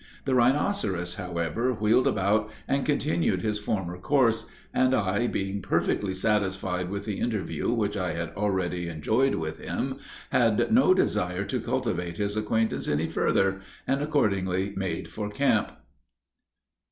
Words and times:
The 0.25 0.33
rhinoceros, 0.33 1.13
however, 1.13 1.71
wheeled 1.73 2.07
about, 2.07 2.49
and 2.67 2.87
continued 2.87 3.43
his 3.43 3.59
former 3.59 3.99
course; 3.99 4.47
and 4.73 4.95
I, 4.95 5.27
being 5.27 5.61
perfectly 5.61 6.15
satisfied 6.15 6.89
with 6.89 7.05
the 7.05 7.19
interview 7.19 7.71
which 7.71 7.95
I 7.95 8.13
had 8.13 8.29
already 8.33 8.89
enjoyed 8.89 9.35
with 9.35 9.59
him, 9.59 9.99
had 10.31 10.71
no 10.73 10.95
desire 10.95 11.43
to 11.45 11.61
cultivate 11.61 12.17
his 12.17 12.35
acquaintance 12.35 12.87
any 12.87 13.07
further, 13.09 13.61
and 13.85 14.01
accordingly 14.01 14.73
made 14.75 15.07
for 15.11 15.29
camp. 15.29 15.71